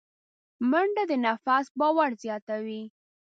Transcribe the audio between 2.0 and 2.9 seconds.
زیاتوي